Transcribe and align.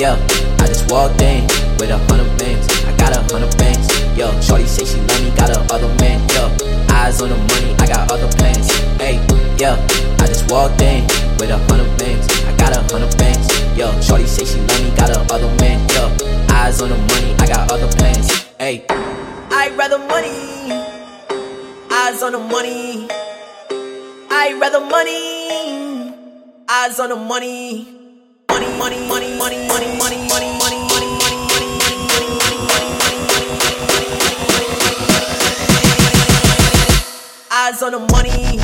Yeah, 0.00 0.16
I 0.60 0.66
just 0.66 0.90
walked 0.90 1.20
in 1.20 1.44
with 1.76 1.90
a 1.90 1.98
hundred 2.08 2.32
bands. 2.38 2.66
I 2.88 2.96
got 2.96 3.12
a 3.12 3.20
hundred 3.20 3.52
bands. 3.58 3.84
Yo, 4.16 4.32
Shorty 4.40 4.64
say 4.64 4.86
she 4.86 4.96
love 4.96 5.20
me, 5.22 5.28
got 5.36 5.50
a 5.50 5.60
other 5.68 5.92
man. 6.00 6.26
Yo, 6.32 6.48
eyes 6.88 7.20
on 7.20 7.28
the 7.28 7.36
money, 7.36 7.76
I 7.76 7.86
got 7.86 8.10
other 8.10 8.26
plans. 8.38 8.70
Hey, 8.96 9.20
yeah, 9.58 9.76
I 10.18 10.26
just 10.26 10.50
walked 10.50 10.80
in 10.80 11.04
with 11.36 11.50
a 11.50 11.58
hundred 11.68 11.92
bands. 11.98 12.26
I 12.48 12.56
got 12.56 12.72
a 12.74 12.80
hundred 12.90 13.12
bands. 13.18 13.44
Yo, 13.76 13.92
Shorty 14.00 14.24
say 14.24 14.46
she 14.46 14.58
love 14.60 14.80
me, 14.80 14.96
got 14.96 15.10
a 15.10 15.20
other 15.34 15.52
man. 15.60 15.86
Yo, 15.92 16.08
eyes 16.48 16.80
on 16.80 16.88
the 16.88 16.96
money, 16.96 17.34
I 17.34 17.46
got 17.46 17.70
other 17.70 17.88
plans. 17.98 18.32
Hey, 18.58 18.86
I'd 18.88 19.76
rather 19.76 19.98
money, 19.98 20.72
eyes 21.92 22.22
on 22.22 22.32
the 22.32 22.38
money. 22.38 23.06
I'd 24.30 24.56
rather 24.58 24.80
money, 24.80 26.14
eyes 26.70 26.98
on 26.98 27.10
the 27.10 27.16
money. 27.16 27.98
Money, 28.50 28.76
money, 28.76 29.08
money, 29.08 29.38
money, 29.38 29.68
money, 29.68 29.89
money. 37.82 37.90
Eyes 37.90 37.92
on 37.92 37.92
the 37.92 37.98
money. 37.98 38.60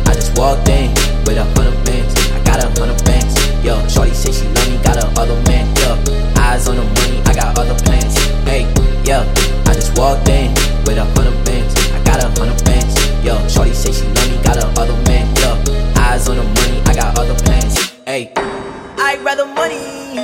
I 0.06 0.14
just 0.14 0.38
walked 0.38 0.70
in 0.70 0.94
with 1.26 1.36
a 1.36 1.44
hundred 1.58 1.84
bands. 1.84 2.14
I 2.30 2.44
got 2.44 2.62
a 2.62 2.70
hundred 2.78 3.04
bands. 3.06 3.34
Yo, 3.66 3.74
Shorty 3.90 4.14
say 4.14 4.32
she 4.32 4.46
love 4.54 4.70
me, 4.70 4.78
got 4.84 4.98
a 4.98 5.08
other 5.20 5.34
man. 5.50 5.66
Yo, 5.82 5.98
eyes 6.38 6.68
on 6.68 6.76
the 6.76 6.84
money, 6.84 7.18
I 7.26 7.34
got 7.34 7.58
other 7.58 7.74
plans. 7.86 8.14
Hey, 8.46 8.70
yeah, 9.04 9.26
I 9.66 9.74
just 9.74 9.98
walked 9.98 10.30
in 10.30 10.54
with 10.86 11.00
a 11.00 11.06
hundred 11.18 11.44
bands. 11.44 11.74
I 11.90 12.04
got 12.04 12.22
a 12.22 12.30
hundred 12.38 12.64
bands. 12.66 12.94
Yo, 13.26 13.34
Shorty 13.48 13.74
say 13.74 13.92
she 13.92 14.06
love 14.14 14.30
me, 14.30 14.38
got 14.44 14.58
a 14.58 14.68
other 14.80 14.94
man. 15.10 15.26
Yo, 15.42 15.58
eyes 15.98 16.30
on 16.30 16.38
the 16.38 16.44
money, 16.44 16.80
I 16.86 16.94
got 16.94 17.18
other 17.18 17.34
plans. 17.34 17.74
Hey, 18.06 18.32
I'd 18.38 19.20
rather 19.26 19.48
money. 19.48 20.22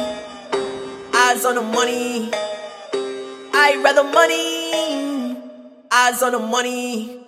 Eyes 1.11 1.43
on 1.43 1.55
the 1.55 1.63
money. 1.63 2.29
I'd 3.51 3.81
rather 3.83 4.03
money. 4.03 5.41
Eyes 5.89 6.21
on 6.21 6.33
the 6.33 6.39
money 6.39 7.22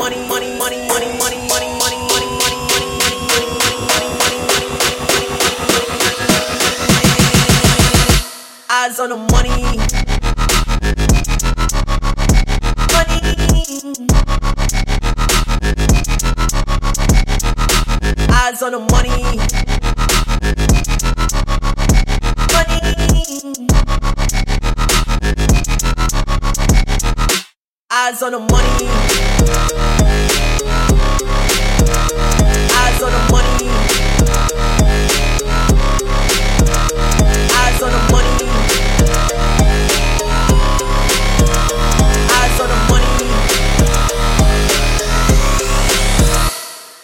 money, 0.00 0.16
money, 0.28 0.56
money, 0.56 0.78
money, 0.88 1.06
money, 1.18 1.38
money, 1.46 1.68
money. 1.78 2.26
Eyes 8.70 8.98
on 8.98 9.10
the 9.10 9.16
money. 9.30 9.76
Money. 12.94 13.20
Eyes 18.32 18.62
on 18.62 18.72
the 18.72 18.78
money. 18.90 19.69
Eyes 28.10 28.22
on 28.24 28.32
the 28.32 28.40
money. 28.40 28.88
Eyes 32.74 33.02
on 33.04 33.12
the 33.12 33.20
money. 33.30 33.70
Eyes 37.54 37.82
on 37.82 37.92
the 37.92 37.98
money. 38.10 38.50
Eyes 42.34 42.58
on 42.60 42.68
the 42.68 42.76
money. 42.90 43.30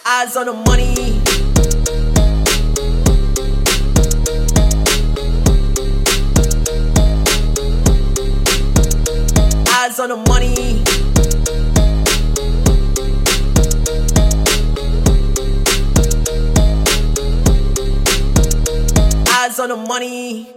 Eyes 0.05 0.35
on 0.35 0.45
the 0.45 0.53
money. 0.53 1.46
On 19.59 19.69
the 19.69 19.75
money. 19.75 20.56